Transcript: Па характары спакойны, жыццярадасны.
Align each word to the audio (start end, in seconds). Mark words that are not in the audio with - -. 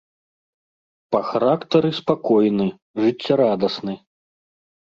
Па 1.15 1.19
характары 1.31 1.89
спакойны, 1.99 2.67
жыццярадасны. 3.05 3.93